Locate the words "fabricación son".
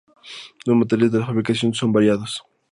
1.23-1.93